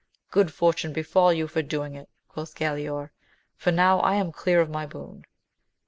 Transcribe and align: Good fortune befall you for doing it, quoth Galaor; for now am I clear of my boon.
Good 0.31 0.51
fortune 0.51 0.93
befall 0.93 1.31
you 1.31 1.47
for 1.47 1.61
doing 1.61 1.93
it, 1.93 2.09
quoth 2.27 2.55
Galaor; 2.55 3.11
for 3.55 3.71
now 3.71 4.03
am 4.03 4.27
I 4.29 4.31
clear 4.31 4.59
of 4.59 4.67
my 4.67 4.87
boon. 4.87 5.25